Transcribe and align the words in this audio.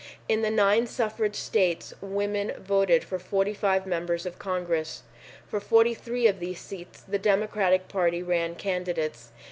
In 0.27 0.41
the 0.41 0.49
nine 0.49 0.87
suffrage 0.87 1.35
states 1.35 1.93
women 2.01 2.53
vote3 2.59 3.03
for 3.03 3.19
45 3.19 3.85
members 3.85 4.25
of 4.25 4.39
Congress. 4.39 5.03
For 5.47 5.59
43 5.59 6.25
of 6.25 6.39
these 6.39 6.59
seats 6.59 7.01
the 7.01 7.19
Democratic 7.19 7.87
Party 7.87 8.23
ran 8.23 8.55
candidates. 8.55 9.29